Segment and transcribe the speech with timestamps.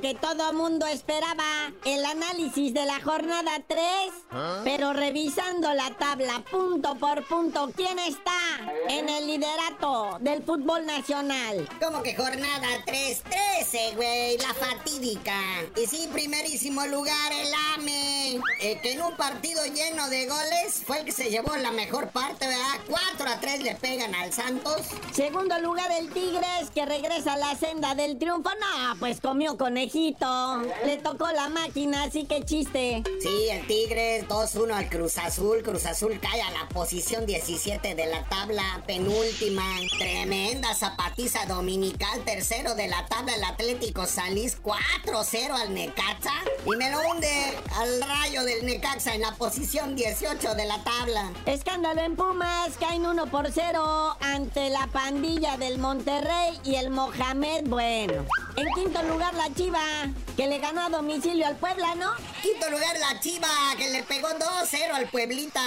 [0.00, 3.80] que todo mundo esperaba, el análisis de la jornada 3.
[4.64, 8.32] Pero revisando la tabla punto por punto, ¿quién está
[8.88, 11.68] en el liderato del fútbol nacional?
[11.80, 13.22] ¿Cómo que jornada 3?
[13.22, 15.40] 13, güey, la fatídica.
[15.76, 20.98] Y sí, primerísimo lugar el AME, eh, que en un partido lleno de goles fue
[20.98, 22.80] el que se llevó la mejor parte, ¿verdad?
[22.88, 24.82] 4 a 3 le pegan al Santos.
[25.12, 28.50] Segundo lugar el Tigres, que regresa a la senda del triunfo.
[28.60, 30.62] No, pues comió conejito.
[30.84, 33.02] Le tocó la máquina, así que chiste.
[33.20, 35.62] Sí, el Tigres 2-1 al Cruz Azul.
[35.62, 39.64] Cruz Azul cae a la posición 17 de la tabla, penúltima.
[39.98, 46.34] Tremenda zapatiza dominical, tercero de la tabla el Atlético Salís, 4-0 al Necaxa.
[46.66, 51.32] Y me lo hunde al rayo del Necaxa en la posición 18 de la tabla.
[51.46, 57.64] Escándalo en Pumas, caen 1 por 0 ante la pandilla del Monterrey y el Mohamed
[57.66, 58.24] Bueno.
[58.56, 59.82] En quinto lugar la Chiva,
[60.36, 62.12] que le ganó a domicilio al Puebla, ¿no?
[62.40, 65.60] Quinto lugar la Chiva, que le pegó 2-0 al Pueblita.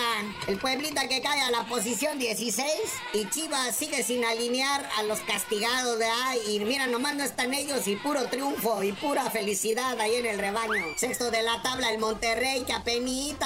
[0.48, 2.66] El Pueblita que cae a la posición 16.
[3.14, 6.36] Y Chiva sigue sin alinear a los castigados, ¿verdad?
[6.48, 10.40] Y mira, nomás no están ellos y puro triunfo y pura felicidad ahí en el
[10.40, 10.86] rebaño.
[10.96, 12.98] Sexto de la tabla el Monterrey, que apenas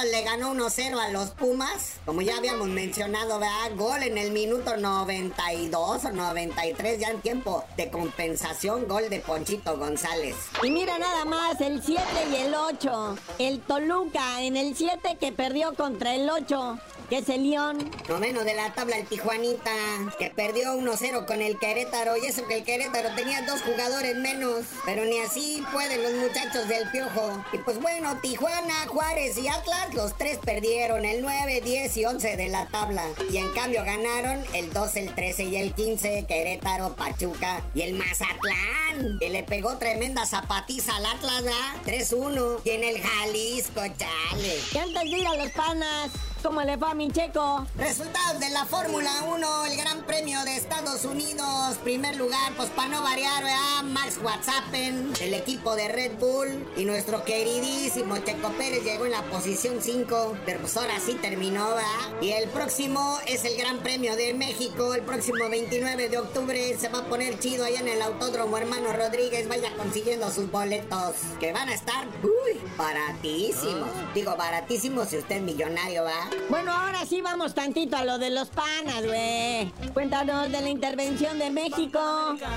[0.06, 1.94] le ganó 1-0 a los Pumas.
[2.06, 3.76] Como ya habíamos mencionado, ¿verdad?
[3.76, 9.78] Gol en el minuto 92 o 93, ya en tiempo de compensación, gol de Ponchito
[9.78, 10.36] González.
[10.62, 13.16] Y mira nada más, el 7 y el 8.
[13.40, 16.78] El Toluca en el 7 que perdió contra el 8
[17.12, 17.92] que es el León.
[18.08, 19.70] Noveno de la tabla el Tijuanita,
[20.18, 22.16] que perdió 1-0 con el Querétaro.
[22.16, 24.64] Y eso que el Querétaro tenía dos jugadores menos.
[24.86, 27.44] Pero ni así pueden los muchachos del Piojo.
[27.52, 32.38] Y pues bueno, Tijuana, Juárez y Atlas, los tres perdieron el 9, 10 y 11
[32.38, 33.04] de la tabla.
[33.30, 37.96] Y en cambio ganaron el 12, el 13 y el 15, Querétaro, Pachuca y el
[37.96, 39.20] Mazatlán.
[39.20, 41.44] Que le pegó tremenda zapatiza al Atlas,
[41.86, 42.62] 3-1.
[42.64, 44.60] Y en el Jalisco, chale.
[44.74, 46.10] Y antes de ir a los panas,
[46.44, 47.68] ¿Cómo le va a mi checo?
[47.78, 51.78] Resultados de la Fórmula 1, el Gran Premio de Estados Unidos.
[51.84, 53.84] Primer lugar, pues para no variar, ¿verdad?
[53.84, 56.68] Max Whatsappen, el equipo de Red Bull.
[56.76, 60.38] Y nuestro queridísimo Checo Pérez llegó en la posición 5.
[60.44, 62.22] Pero pues ahora sí terminó, ¿verdad?
[62.22, 64.96] Y el próximo es el Gran Premio de México.
[64.96, 68.94] El próximo 29 de octubre se va a poner chido allá en el Autódromo Hermano
[68.94, 69.48] Rodríguez.
[69.48, 71.18] Vaya consiguiendo sus boletos.
[71.40, 73.90] Que van a estar, uy, baratísimos.
[74.16, 76.31] Digo, baratísimos si usted es millonario, ¿va?
[76.50, 79.72] Bueno, ahora sí vamos tantito a lo de los panas, güey.
[79.94, 82.00] Cuéntanos de la intervención de México.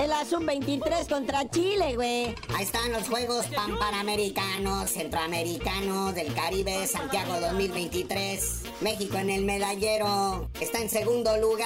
[0.01, 2.35] El Azul 23 contra Chile, güey.
[2.55, 3.47] Ahí están los Juegos
[3.79, 8.63] Panamericanos, Centroamericanos del Caribe, Santiago 2023.
[8.81, 10.51] México en el medallero.
[10.61, 11.65] Está en segundo lugar.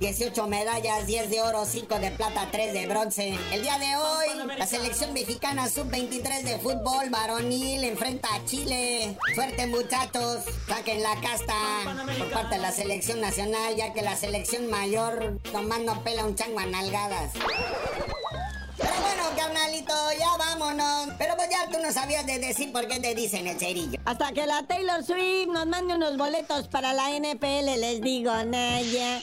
[0.00, 3.38] 18 medallas, 10 de oro, 5 de plata, 3 de bronce.
[3.52, 9.16] El día de hoy, la selección mexicana sub-23 de fútbol varonil enfrenta a Chile.
[9.34, 10.44] Suerte, muchachos.
[10.66, 11.45] Saquen la casta
[12.18, 16.58] por parte de la selección nacional, ya que la selección mayor tomando pela un chango
[16.58, 17.32] a nalgadas.
[18.76, 21.14] Pero bueno, carnalito, ya vámonos.
[21.18, 23.98] Pero pues ya tú no sabías de decir por qué te dicen el cerillo.
[24.04, 29.20] Hasta que la Taylor Swift nos mande unos boletos para la NFL, les digo, Naya.